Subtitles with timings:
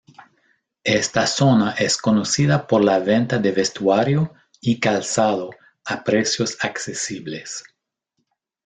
[0.83, 5.51] Esta zona es conocida por la venta de vestuario y calzado
[5.85, 7.63] a precios accesibles.